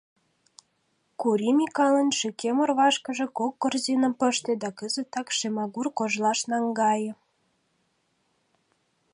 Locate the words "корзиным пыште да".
3.61-4.69